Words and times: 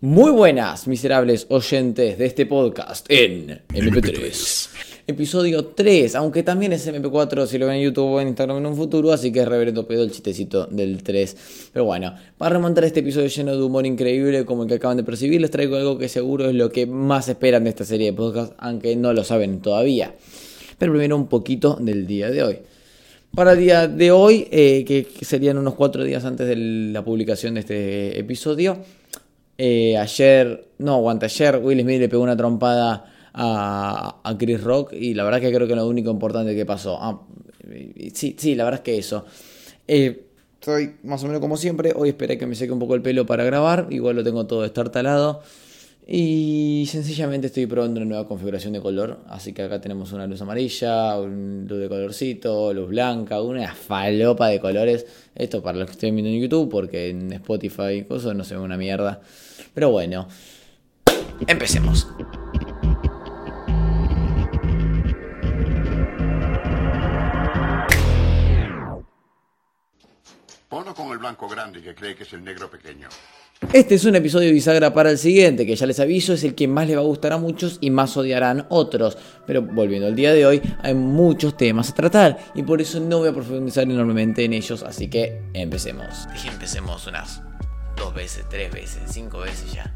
Muy 0.00 0.32
buenas, 0.32 0.88
miserables 0.88 1.46
oyentes 1.50 2.18
de 2.18 2.26
este 2.26 2.46
podcast 2.46 3.06
en 3.08 3.62
MP3. 3.68 4.68
Episodio 5.06 5.66
3, 5.66 6.16
aunque 6.16 6.42
también 6.42 6.72
es 6.72 6.84
MP4 6.88 7.46
si 7.46 7.58
lo 7.58 7.68
ven 7.68 7.76
en 7.76 7.84
YouTube 7.84 8.06
o 8.06 8.20
en 8.20 8.26
Instagram 8.26 8.56
en 8.56 8.66
un 8.66 8.74
futuro, 8.74 9.12
así 9.12 9.30
que 9.30 9.38
es 9.38 9.46
reverendo 9.46 9.86
pedo 9.86 10.02
el 10.02 10.10
chistecito 10.10 10.66
del 10.66 11.04
3. 11.04 11.70
Pero 11.72 11.84
bueno, 11.84 12.12
para 12.36 12.56
remontar 12.56 12.82
este 12.82 13.00
episodio 13.00 13.28
lleno 13.28 13.56
de 13.56 13.62
humor 13.62 13.86
increíble 13.86 14.44
como 14.44 14.64
el 14.64 14.68
que 14.68 14.74
acaban 14.74 14.96
de 14.96 15.04
percibir, 15.04 15.40
les 15.40 15.52
traigo 15.52 15.76
algo 15.76 15.96
que 15.96 16.08
seguro 16.08 16.48
es 16.48 16.56
lo 16.56 16.72
que 16.72 16.86
más 16.86 17.28
esperan 17.28 17.62
de 17.62 17.70
esta 17.70 17.84
serie 17.84 18.10
de 18.10 18.16
podcasts, 18.16 18.56
aunque 18.58 18.96
no 18.96 19.12
lo 19.12 19.22
saben 19.22 19.60
todavía. 19.60 20.12
Pero 20.76 20.90
primero 20.90 21.14
un 21.14 21.28
poquito 21.28 21.78
del 21.80 22.04
día 22.04 22.30
de 22.30 22.42
hoy. 22.42 22.58
Para 23.34 23.52
el 23.52 23.58
día 23.58 23.86
de 23.86 24.10
hoy, 24.10 24.48
eh, 24.50 24.84
que 24.84 25.24
serían 25.24 25.58
unos 25.58 25.74
4 25.74 26.02
días 26.04 26.24
antes 26.24 26.46
de 26.48 26.56
la 26.56 27.04
publicación 27.04 27.54
de 27.54 27.60
este 27.60 28.18
episodio, 28.18 28.78
eh, 29.60 29.96
ayer, 29.96 30.68
no, 30.78 30.94
aguanta, 30.94 31.26
ayer 31.26 31.56
Will 31.56 31.80
Smith 31.80 31.98
le 31.98 32.08
pegó 32.08 32.22
una 32.22 32.36
trompada 32.36 33.12
a, 33.34 34.36
Chris 34.38 34.62
Rock 34.62 34.92
y 34.92 35.14
la 35.14 35.24
verdad 35.24 35.40
que 35.40 35.52
creo 35.52 35.66
que 35.66 35.74
lo 35.74 35.86
único 35.86 36.10
importante 36.10 36.54
que 36.54 36.64
pasó. 36.64 36.96
Ah, 37.00 37.20
sí, 38.14 38.36
sí, 38.38 38.54
la 38.54 38.64
verdad 38.64 38.80
es 38.80 38.84
que 38.84 38.98
eso. 38.98 39.24
Eh, 39.88 40.26
estoy 40.54 40.94
más 41.02 41.22
o 41.24 41.26
menos 41.26 41.40
como 41.40 41.56
siempre, 41.56 41.92
hoy 41.94 42.10
esperé 42.10 42.38
que 42.38 42.46
me 42.46 42.54
seque 42.54 42.72
un 42.72 42.78
poco 42.78 42.94
el 42.94 43.02
pelo 43.02 43.26
para 43.26 43.42
grabar, 43.42 43.88
igual 43.90 44.16
lo 44.16 44.24
tengo 44.24 44.46
todo 44.46 44.64
estartalado. 44.64 45.42
Y 46.10 46.86
sencillamente 46.86 47.48
estoy 47.48 47.66
probando 47.66 48.00
una 48.00 48.08
nueva 48.08 48.26
configuración 48.26 48.72
de 48.72 48.80
color. 48.80 49.18
Así 49.28 49.52
que 49.52 49.60
acá 49.60 49.78
tenemos 49.78 50.10
una 50.12 50.26
luz 50.26 50.40
amarilla, 50.40 51.18
un 51.18 51.66
luz 51.68 51.78
de 51.78 51.86
colorcito, 51.86 52.72
luz 52.72 52.88
blanca, 52.88 53.42
una 53.42 53.74
falopa 53.74 54.48
de 54.48 54.58
colores. 54.58 55.04
Esto 55.34 55.62
para 55.62 55.76
los 55.76 55.86
que 55.86 55.92
estén 55.92 56.16
viendo 56.16 56.30
en 56.30 56.40
YouTube, 56.40 56.70
porque 56.70 57.10
en 57.10 57.30
Spotify 57.34 58.04
cosas 58.08 58.34
no 58.34 58.42
se 58.42 58.56
ve 58.56 58.62
una 58.62 58.78
mierda. 58.78 59.20
Pero 59.74 59.90
bueno, 59.90 60.28
empecemos. 61.46 62.08
Con 70.98 71.12
el 71.12 71.18
blanco 71.18 71.48
grande 71.48 71.80
que 71.80 71.94
cree 71.94 72.16
que 72.16 72.24
es 72.24 72.32
el 72.32 72.42
negro 72.42 72.68
pequeño. 72.68 73.08
Este 73.72 73.94
es 73.94 74.04
un 74.04 74.16
episodio 74.16 74.52
bisagra 74.52 74.92
para 74.92 75.12
el 75.12 75.18
siguiente, 75.18 75.64
que 75.64 75.76
ya 75.76 75.86
les 75.86 76.00
aviso 76.00 76.32
es 76.32 76.42
el 76.42 76.56
que 76.56 76.66
más 76.66 76.88
le 76.88 76.96
va 76.96 77.02
a 77.02 77.04
gustar 77.04 77.32
a 77.32 77.38
muchos 77.38 77.78
y 77.80 77.90
más 77.90 78.16
odiarán 78.16 78.66
otros. 78.68 79.16
Pero 79.46 79.62
volviendo 79.62 80.08
al 80.08 80.16
día 80.16 80.32
de 80.32 80.44
hoy, 80.44 80.60
hay 80.82 80.94
muchos 80.94 81.56
temas 81.56 81.90
a 81.90 81.94
tratar 81.94 82.38
y 82.56 82.64
por 82.64 82.80
eso 82.80 82.98
no 82.98 83.18
voy 83.18 83.28
a 83.28 83.32
profundizar 83.32 83.84
enormemente 83.84 84.44
en 84.44 84.54
ellos, 84.54 84.82
así 84.82 85.08
que 85.08 85.40
empecemos. 85.54 86.26
Dije 86.32 86.48
empecemos 86.48 87.06
unas 87.06 87.42
dos 87.96 88.12
veces, 88.12 88.44
tres 88.50 88.72
veces, 88.72 89.02
cinco 89.06 89.38
veces 89.38 89.72
ya. 89.72 89.94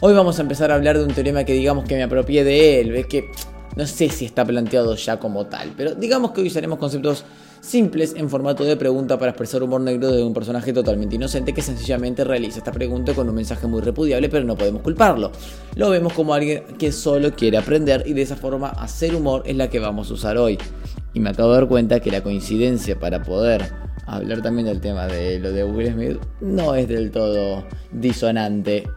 Hoy 0.00 0.14
vamos 0.14 0.36
a 0.40 0.42
empezar 0.42 0.72
a 0.72 0.74
hablar 0.74 0.98
de 0.98 1.04
un 1.04 1.14
teorema 1.14 1.44
que 1.44 1.52
digamos 1.52 1.84
que 1.84 1.94
me 1.94 2.02
apropié 2.02 2.42
de 2.42 2.80
él, 2.80 2.90
ves 2.90 3.06
que 3.06 3.30
no 3.76 3.86
sé 3.86 4.08
si 4.08 4.24
está 4.24 4.44
planteado 4.44 4.96
ya 4.96 5.20
como 5.20 5.46
tal, 5.46 5.74
pero 5.76 5.94
digamos 5.94 6.32
que 6.32 6.40
hoy 6.40 6.48
usaremos 6.48 6.78
conceptos 6.80 7.24
simples 7.60 8.14
en 8.16 8.28
formato 8.28 8.64
de 8.64 8.76
pregunta 8.76 9.18
para 9.18 9.30
expresar 9.30 9.62
humor 9.62 9.80
negro 9.80 10.10
de 10.10 10.22
un 10.22 10.34
personaje 10.34 10.72
totalmente 10.72 11.16
inocente 11.16 11.52
que 11.52 11.62
sencillamente 11.62 12.24
realiza 12.24 12.58
esta 12.58 12.72
pregunta 12.72 13.14
con 13.14 13.28
un 13.28 13.34
mensaje 13.34 13.66
muy 13.66 13.80
repudiable, 13.80 14.28
pero 14.28 14.44
no 14.44 14.56
podemos 14.56 14.82
culparlo. 14.82 15.30
Lo 15.76 15.90
vemos 15.90 16.12
como 16.12 16.34
alguien 16.34 16.64
que 16.78 16.92
solo 16.92 17.32
quiere 17.32 17.58
aprender 17.58 18.04
y 18.06 18.12
de 18.12 18.22
esa 18.22 18.36
forma 18.36 18.68
hacer 18.68 19.14
humor 19.14 19.42
es 19.46 19.56
la 19.56 19.68
que 19.68 19.78
vamos 19.78 20.10
a 20.10 20.14
usar 20.14 20.36
hoy. 20.38 20.58
Y 21.12 21.20
me 21.20 21.30
acabo 21.30 21.50
de 21.50 21.60
dar 21.60 21.68
cuenta 21.68 22.00
que 22.00 22.10
la 22.10 22.22
coincidencia 22.22 22.98
para 22.98 23.22
poder 23.22 23.70
hablar 24.06 24.42
también 24.42 24.66
del 24.66 24.80
tema 24.80 25.06
de 25.06 25.38
lo 25.38 25.52
de 25.52 25.64
Will 25.64 25.92
Smith 25.92 26.18
no 26.40 26.74
es 26.74 26.88
del 26.88 27.10
todo 27.10 27.64
disonante. 27.92 28.88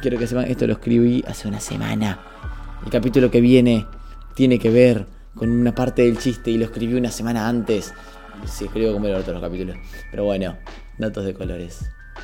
Quiero 0.00 0.18
que 0.18 0.26
sepan, 0.26 0.44
esto 0.46 0.66
lo 0.66 0.74
escribí 0.74 1.24
hace 1.26 1.48
una 1.48 1.60
semana. 1.60 2.20
El 2.84 2.90
capítulo 2.90 3.30
que 3.30 3.40
viene 3.40 3.86
tiene 4.34 4.58
que 4.58 4.70
ver 4.70 5.06
con 5.34 5.50
una 5.50 5.74
parte 5.74 6.02
del 6.02 6.18
chiste 6.18 6.50
y 6.50 6.58
lo 6.58 6.64
escribí 6.64 6.94
una 6.94 7.10
semana 7.10 7.48
antes. 7.48 7.92
Sí, 8.46 8.66
escribo 8.66 8.92
como 8.92 9.06
el 9.06 9.14
otro 9.14 9.32
los 9.32 9.42
capítulos. 9.42 9.76
Pero 10.10 10.24
bueno, 10.24 10.56
datos 10.98 11.24
de 11.24 11.34
colores. 11.34 11.80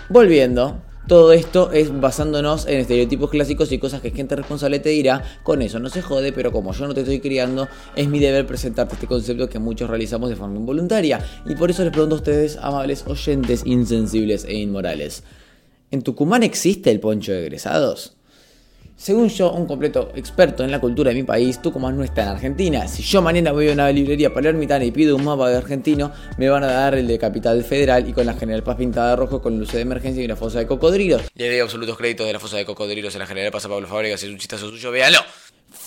Volviendo, 0.09 0.83
todo 1.07 1.33
esto 1.33 1.71
es 1.71 2.01
basándonos 2.01 2.67
en 2.67 2.79
estereotipos 2.79 3.29
clásicos 3.29 3.71
y 3.73 3.79
cosas 3.79 4.01
que 4.01 4.11
gente 4.11 4.37
responsable 4.37 4.79
te 4.79 4.89
dirá, 4.89 5.23
con 5.43 5.61
eso 5.61 5.79
no 5.79 5.91
se 5.91 6.01
jode, 6.01 6.33
pero 6.33 6.51
como 6.51 6.73
yo 6.73 6.87
no 6.87 6.95
te 6.95 7.01
estoy 7.01 7.21
criando, 7.21 7.69
es 7.95 8.09
mi 8.09 8.21
deber 8.21 8.47
presentarte 8.47 8.95
este 8.95 9.07
concepto 9.07 9.49
que 9.49 9.59
muchos 9.59 9.91
realizamos 9.91 10.31
de 10.31 10.37
forma 10.37 10.57
involuntaria. 10.57 11.23
Y 11.47 11.57
por 11.57 11.71
eso 11.71 11.83
les 11.83 11.93
pregunto 11.93 12.15
a 12.17 12.19
ustedes, 12.19 12.57
amables 12.57 13.05
oyentes 13.07 13.63
insensibles 13.67 14.45
e 14.45 14.55
inmorales. 14.55 15.25
¿En 15.91 16.03
Tucumán 16.03 16.43
existe 16.43 16.91
el 16.91 17.01
poncho 17.01 17.33
de 17.33 17.43
egresados? 17.43 18.17
Según 18.97 19.29
yo, 19.29 19.53
un 19.53 19.67
completo 19.67 20.13
experto 20.15 20.63
en 20.63 20.71
la 20.71 20.81
cultura 20.81 21.11
de 21.11 21.17
mi 21.17 21.25
país, 21.25 21.61
Tucumán 21.61 21.97
no 21.97 22.05
está 22.05 22.23
en 22.23 22.29
Argentina. 22.29 22.87
Si 22.87 23.03
yo 23.03 23.21
mañana 23.21 23.51
voy 23.51 23.69
a 23.69 23.73
una 23.73 23.91
librería 23.91 24.33
palermitana 24.33 24.85
y 24.85 24.93
pido 24.93 25.17
un 25.17 25.25
mapa 25.25 25.51
de 25.51 25.57
argentino, 25.57 26.13
me 26.39 26.49
van 26.49 26.63
a 26.63 26.69
dar 26.69 26.95
el 26.95 27.09
de 27.09 27.19
Capital 27.19 27.65
Federal 27.65 28.09
y 28.09 28.13
con 28.13 28.25
la 28.25 28.35
General 28.35 28.63
Paz 28.63 28.77
pintada 28.77 29.11
de 29.11 29.17
rojo 29.17 29.43
con 29.43 29.59
luces 29.59 29.75
de 29.75 29.81
emergencia 29.81 30.23
y 30.23 30.27
una 30.27 30.37
fosa 30.37 30.61
de 30.61 30.69
cocodrilos. 30.69 31.23
Le 31.35 31.49
doy 31.49 31.59
absolutos 31.59 31.99
créditos 31.99 32.27
de 32.27 32.33
la 32.33 32.39
fosa 32.39 32.57
de 32.57 32.65
cocodrilos 32.65 33.13
en 33.15 33.19
la 33.19 33.27
General 33.27 33.51
Paz 33.51 33.65
a 33.65 33.69
Pablo 33.69 33.89
Fábregas, 33.89 34.23
es 34.23 34.31
un 34.31 34.39
chistazo 34.39 34.71
suyo, 34.71 34.93
véanlo. 34.93 35.19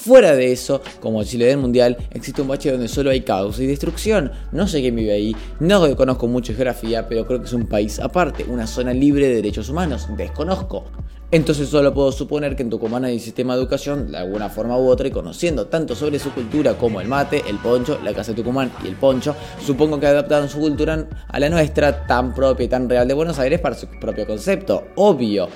Fuera 0.07 0.37
de 0.37 0.53
eso, 0.53 0.81
como 1.01 1.21
Chile 1.25 1.47
del 1.47 1.57
Mundial, 1.57 1.97
existe 2.11 2.41
un 2.41 2.47
bache 2.47 2.71
donde 2.71 2.87
solo 2.87 3.09
hay 3.09 3.23
caos 3.23 3.59
y 3.59 3.65
destrucción. 3.65 4.31
No 4.53 4.65
sé 4.65 4.79
quién 4.79 4.95
vive 4.95 5.11
ahí, 5.11 5.35
no 5.59 5.93
conozco 5.97 6.27
mucho 6.27 6.53
geografía, 6.53 7.09
pero 7.09 7.27
creo 7.27 7.41
que 7.41 7.47
es 7.47 7.51
un 7.51 7.67
país 7.67 7.99
aparte, 7.99 8.45
una 8.45 8.67
zona 8.67 8.93
libre 8.93 9.27
de 9.27 9.35
derechos 9.35 9.67
humanos. 9.67 10.07
Desconozco. 10.15 10.85
Entonces 11.29 11.67
solo 11.67 11.93
puedo 11.93 12.13
suponer 12.13 12.55
que 12.55 12.63
en 12.63 12.69
Tucumán 12.69 13.03
hay 13.03 13.15
un 13.15 13.19
sistema 13.19 13.53
de 13.53 13.61
educación 13.63 14.09
de 14.09 14.19
alguna 14.19 14.47
forma 14.47 14.77
u 14.77 14.87
otra 14.87 15.09
y 15.09 15.11
conociendo 15.11 15.67
tanto 15.67 15.93
sobre 15.93 16.19
su 16.19 16.31
cultura 16.31 16.77
como 16.77 17.01
el 17.01 17.09
mate, 17.09 17.43
el 17.45 17.57
poncho, 17.57 17.99
la 18.01 18.13
casa 18.13 18.31
de 18.31 18.37
Tucumán 18.37 18.71
y 18.85 18.87
el 18.87 18.95
poncho, 18.95 19.35
supongo 19.61 19.99
que 19.99 20.07
adaptaron 20.07 20.47
su 20.47 20.59
cultura 20.59 21.05
a 21.27 21.37
la 21.37 21.49
nuestra 21.49 22.07
tan 22.07 22.33
propia 22.33 22.63
y 22.63 22.69
tan 22.69 22.87
real 22.87 23.09
de 23.09 23.13
Buenos 23.13 23.39
Aires 23.39 23.59
para 23.59 23.75
su 23.75 23.87
propio 23.99 24.25
concepto, 24.25 24.85
obvio. 24.95 25.49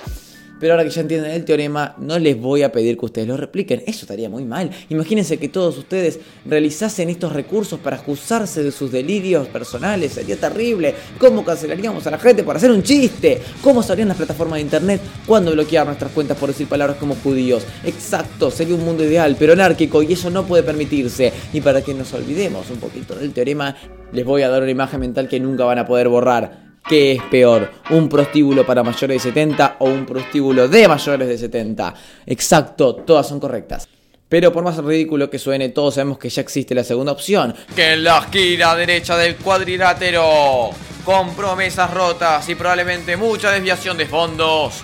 Pero 0.62 0.74
ahora 0.74 0.84
que 0.84 0.90
ya 0.90 1.00
entienden 1.00 1.32
el 1.32 1.44
teorema, 1.44 1.96
no 1.98 2.20
les 2.20 2.40
voy 2.40 2.62
a 2.62 2.70
pedir 2.70 2.96
que 2.96 3.06
ustedes 3.06 3.26
lo 3.26 3.36
repliquen. 3.36 3.82
Eso 3.84 4.02
estaría 4.02 4.28
muy 4.28 4.44
mal. 4.44 4.70
Imagínense 4.90 5.36
que 5.36 5.48
todos 5.48 5.76
ustedes 5.76 6.20
realizasen 6.44 7.10
estos 7.10 7.32
recursos 7.32 7.80
para 7.80 7.96
acusarse 7.96 8.62
de 8.62 8.70
sus 8.70 8.92
delirios 8.92 9.48
personales. 9.48 10.12
Sería 10.12 10.36
terrible. 10.36 10.94
¿Cómo 11.18 11.44
cancelaríamos 11.44 12.06
a 12.06 12.12
la 12.12 12.18
gente 12.20 12.44
por 12.44 12.54
hacer 12.54 12.70
un 12.70 12.84
chiste? 12.84 13.42
¿Cómo 13.60 13.82
sabrían 13.82 14.06
las 14.06 14.16
plataformas 14.16 14.58
de 14.58 14.60
internet 14.60 15.00
cuando 15.26 15.50
bloquear 15.50 15.84
nuestras 15.84 16.12
cuentas 16.12 16.38
por 16.38 16.50
decir 16.50 16.68
palabras 16.68 16.96
como 16.96 17.16
judíos? 17.16 17.64
Exacto, 17.84 18.48
sería 18.52 18.76
un 18.76 18.84
mundo 18.84 19.02
ideal, 19.04 19.34
pero 19.36 19.54
anárquico 19.54 20.00
y 20.00 20.12
eso 20.12 20.30
no 20.30 20.46
puede 20.46 20.62
permitirse. 20.62 21.32
Y 21.52 21.60
para 21.60 21.82
que 21.82 21.92
nos 21.92 22.14
olvidemos 22.14 22.70
un 22.70 22.78
poquito 22.78 23.16
del 23.16 23.32
teorema, 23.32 23.74
les 24.12 24.24
voy 24.24 24.42
a 24.42 24.48
dar 24.48 24.62
una 24.62 24.70
imagen 24.70 25.00
mental 25.00 25.26
que 25.26 25.40
nunca 25.40 25.64
van 25.64 25.80
a 25.80 25.86
poder 25.88 26.08
borrar. 26.08 26.71
¿Qué 26.88 27.12
es 27.12 27.22
peor? 27.22 27.70
¿Un 27.90 28.08
prostíbulo 28.08 28.66
para 28.66 28.82
mayores 28.82 29.22
de 29.22 29.30
70 29.30 29.76
o 29.78 29.86
un 29.86 30.04
prostíbulo 30.04 30.68
de 30.68 30.88
mayores 30.88 31.28
de 31.28 31.38
70? 31.38 31.94
Exacto, 32.26 32.96
todas 32.96 33.28
son 33.28 33.38
correctas. 33.38 33.88
Pero 34.28 34.52
por 34.52 34.64
más 34.64 34.78
ridículo 34.78 35.30
que 35.30 35.38
suene, 35.38 35.68
todos 35.68 35.94
sabemos 35.94 36.18
que 36.18 36.28
ya 36.28 36.40
existe 36.40 36.74
la 36.74 36.82
segunda 36.82 37.12
opción. 37.12 37.54
Que 37.76 37.92
en 37.92 38.04
la 38.04 38.18
esquina 38.18 38.74
derecha 38.74 39.16
del 39.16 39.36
cuadrilátero, 39.36 40.70
con 41.04 41.34
promesas 41.34 41.92
rotas 41.92 42.48
y 42.48 42.54
probablemente 42.54 43.16
mucha 43.16 43.50
desviación 43.50 43.96
de 43.96 44.06
fondos. 44.06 44.80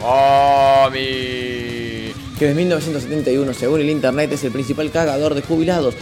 ¡Mami! 0.00 1.00
Que 2.38 2.46
desde 2.48 2.54
1971, 2.54 3.54
según 3.54 3.80
el 3.80 3.90
internet, 3.90 4.32
es 4.32 4.44
el 4.44 4.52
principal 4.52 4.90
cagador 4.90 5.34
de 5.34 5.42
jubilados 5.42 5.94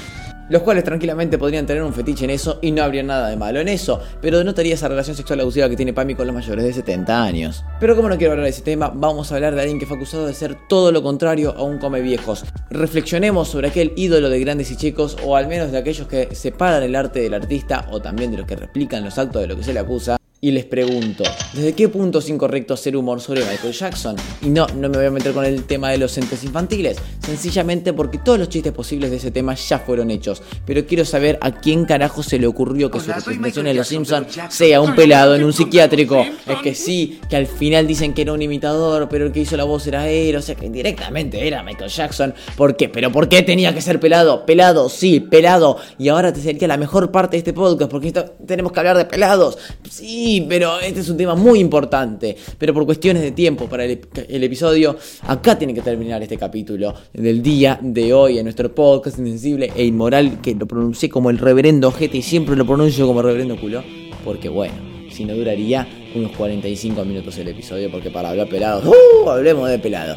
los 0.51 0.63
cuales 0.63 0.85
tranquilamente 0.85 1.39
podrían 1.39 1.65
tener 1.65 1.83
un 1.83 1.95
fetiche 1.95 2.25
en 2.25 2.31
eso 2.31 2.59
y 2.61 2.73
no 2.73 2.83
habría 2.83 3.03
nada 3.03 3.29
de 3.31 3.37
malo 3.37 3.61
en 3.61 3.69
eso, 3.69 4.01
pero 4.21 4.39
denotaría 4.39 4.75
esa 4.75 4.89
relación 4.89 5.17
sexual 5.17 5.41
abusiva 5.41 5.69
que 5.69 5.77
tiene 5.77 5.95
Pami 5.95 6.15
con 6.15 6.27
los 6.27 6.35
mayores 6.35 6.65
de 6.65 6.73
70 6.75 7.23
años. 7.23 7.65
Pero 7.79 7.97
como 7.97 8.09
no 8.09 8.19
quiero 8.19 8.33
hablar 8.33 8.45
de 8.45 8.51
ese 8.51 8.63
tema, 8.63 8.93
vamos 8.95 9.33
a 9.33 9.37
hablar 9.37 9.55
de 9.55 9.63
alguien 9.63 9.79
que 9.79 9.87
fue 9.87 9.97
acusado 9.97 10.27
de 10.27 10.35
ser 10.35 10.59
todo 10.69 10.93
lo 10.93 11.03
contrario 11.03 11.55
a 11.57 11.63
un 11.63 11.79
come 11.79 12.01
viejos. 12.01 12.45
Reflexionemos 12.71 13.49
sobre 13.49 13.69
aquel 13.69 13.93
ídolo 13.97 14.29
de 14.29 14.41
grandes 14.41 14.71
y 14.71 14.77
chicos, 14.77 15.17
o 15.25 15.37
al 15.37 15.47
menos 15.47 15.73
de 15.73 15.79
aquellos 15.79 16.07
que 16.07 16.35
separan 16.35 16.83
el 16.83 16.97
arte 16.97 17.21
del 17.21 17.35
artista, 17.35 17.87
o 17.91 18.01
también 18.01 18.33
de 18.33 18.39
los 18.39 18.47
que 18.47 18.57
replican 18.57 19.05
los 19.05 19.19
actos 19.19 19.43
de 19.43 19.49
lo 19.49 19.57
que 19.57 19.65
se 19.65 19.73
le 19.73 19.81
acusa. 19.81 20.20
Y 20.43 20.53
les 20.53 20.65
pregunto, 20.65 21.23
¿desde 21.53 21.75
qué 21.75 21.91
punto 21.91 22.21
es 22.21 22.29
incorrecto 22.31 22.73
hacer 22.73 22.97
humor 22.97 23.21
sobre 23.21 23.45
Michael 23.45 23.75
Jackson? 23.75 24.17
Y 24.41 24.49
no, 24.49 24.67
no 24.69 24.89
me 24.89 24.97
voy 24.97 25.07
a 25.07 25.11
meter 25.11 25.35
con 25.35 25.45
el 25.45 25.65
tema 25.65 25.91
de 25.91 25.99
los 25.99 26.17
entes 26.17 26.43
infantiles, 26.45 26.97
sencillamente 27.19 27.93
porque 27.93 28.17
todos 28.17 28.39
los 28.39 28.49
chistes 28.49 28.73
posibles 28.73 29.11
de 29.11 29.19
ese 29.19 29.31
tema 29.31 29.55
ya 29.55 29.79
fueron 29.79 30.11
hechos. 30.11 30.43
Pero 30.65 30.87
quiero 30.87 31.05
saber 31.05 31.39
a 31.43 31.61
quién 31.61 31.85
carajo 31.85 32.23
se 32.23 32.39
le 32.39 32.47
ocurrió 32.47 32.91
que 32.91 33.01
su 33.01 33.13
representación 33.13 33.67
de 33.67 33.75
Los 33.75 33.89
Simpsons 33.89 34.29
sea 34.49 34.81
un 34.81 34.95
pelado 34.95 35.35
en 35.35 35.45
un 35.45 35.53
psiquiátrico. 35.53 36.25
Es 36.47 36.59
que 36.63 36.75
sí, 36.75 37.21
que 37.29 37.37
al 37.37 37.47
final 37.47 37.87
dicen 37.87 38.15
que 38.15 38.23
era 38.23 38.33
un 38.33 38.41
imitador, 38.41 39.09
pero 39.11 39.27
el 39.27 39.33
que 39.33 39.41
hizo 39.41 39.59
la 39.59 39.65
voz 39.65 39.87
era 39.87 40.09
él, 40.09 40.37
o 40.37 40.43
sea 40.43 40.55
que 40.55 40.71
directamente 40.71 41.47
era 41.47 41.63
Michael 41.63 41.91
Jackson. 41.91 42.33
¿Por 42.57 42.77
qué? 42.77 42.89
¿Pero 42.89 43.13
por 43.13 43.29
qué 43.29 43.43
tenía 43.43 43.75
que 43.75 43.83
ser 43.83 44.01
pelado? 44.01 44.47
Pelado, 44.47 44.89
sí, 44.89 45.21
pelado. 45.21 45.77
Y 45.99 46.09
ahora 46.09 46.33
te 46.33 46.41
sería 46.41 46.67
la 46.67 46.79
mejor 46.79 47.11
parte 47.11 47.33
de 47.33 47.39
este 47.39 47.53
podcast, 47.53 47.91
porque 47.91 48.11
tenemos 48.47 48.73
que 48.73 48.81
hablar 48.81 48.97
de 48.97 49.05
pelados. 49.05 49.59
Sí, 49.91 50.30
pero 50.49 50.79
este 50.81 51.01
es 51.01 51.09
un 51.09 51.17
tema 51.17 51.35
muy 51.35 51.59
importante. 51.59 52.37
Pero 52.59 52.75
por 52.75 52.85
cuestiones 52.87 53.23
de 53.23 53.33
tiempo 53.33 53.69
para 53.69 53.85
el, 53.85 53.99
episodio, 54.45 54.97
acá 55.23 55.59
tiene 55.59 55.75
que 55.75 55.83
terminar 55.83 56.23
este 56.23 56.37
capítulo 56.37 56.95
del 57.13 57.43
día 57.43 57.79
de 57.83 58.13
hoy 58.13 58.39
en 58.39 58.45
nuestro 58.45 58.75
podcast 58.75 59.19
insensible 59.19 59.73
e 59.75 59.85
inmoral, 59.85 60.41
que 60.41 60.55
lo 60.55 60.67
pronuncié 60.67 61.09
como 61.09 61.31
el 61.31 61.39
reverendo 61.39 61.89
ojete 61.89 62.19
y 62.19 62.23
siempre 62.23 62.57
lo 62.57 62.67
pronuncio 62.67 63.07
como 63.07 63.23
reverendo 63.23 63.59
culo. 63.59 63.83
Porque 64.25 64.49
bueno, 64.49 64.75
si 65.11 65.25
no 65.25 65.35
duraría 65.35 65.89
unos 66.15 66.33
45 66.33 67.05
minutos 67.05 67.37
el 67.39 67.49
episodio, 67.49 67.91
porque 67.91 68.11
para 68.11 68.31
hablar 68.31 68.49
pelados, 68.49 68.85
¡uh! 68.87 69.31
hablemos 69.31 69.69
de 69.69 69.79
pelado. 69.79 70.17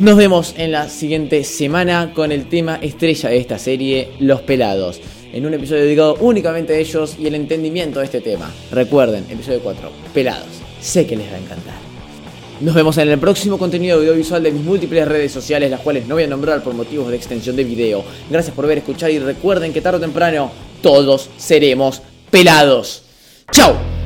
Nos 0.00 0.16
vemos 0.16 0.54
en 0.56 0.72
la 0.72 0.88
siguiente 0.88 1.44
semana 1.44 2.14
con 2.14 2.32
el 2.32 2.48
tema 2.48 2.78
estrella 2.80 3.28
de 3.28 3.36
esta 3.36 3.58
serie, 3.58 4.08
los 4.18 4.40
pelados 4.40 4.98
en 5.30 5.44
un 5.44 5.52
episodio 5.52 5.82
dedicado 5.82 6.16
únicamente 6.20 6.72
a 6.72 6.78
ellos 6.78 7.16
y 7.18 7.26
el 7.26 7.34
entendimiento 7.34 7.98
de 7.98 8.06
este 8.06 8.22
tema. 8.22 8.50
Recuerden, 8.72 9.26
episodio 9.28 9.60
4, 9.60 9.92
pelados. 10.14 10.48
Sé 10.80 11.06
que 11.06 11.16
les 11.16 11.30
va 11.30 11.36
a 11.36 11.40
encantar. 11.40 11.74
Nos 12.62 12.74
vemos 12.74 12.96
en 12.96 13.10
el 13.10 13.18
próximo 13.18 13.58
contenido 13.58 13.98
audiovisual 13.98 14.42
de 14.42 14.52
mis 14.52 14.64
múltiples 14.64 15.06
redes 15.06 15.32
sociales, 15.32 15.70
las 15.70 15.80
cuales 15.80 16.06
no 16.06 16.14
voy 16.14 16.24
a 16.24 16.28
nombrar 16.28 16.62
por 16.62 16.72
motivos 16.72 17.10
de 17.10 17.16
extensión 17.16 17.54
de 17.54 17.64
video. 17.64 18.02
Gracias 18.30 18.56
por 18.56 18.66
ver, 18.66 18.78
escuchar 18.78 19.10
y 19.10 19.18
recuerden 19.18 19.70
que 19.70 19.82
tarde 19.82 19.98
o 19.98 20.00
temprano 20.00 20.50
todos 20.80 21.28
seremos 21.36 22.00
pelados. 22.30 23.02
¡Chao! 23.52 23.99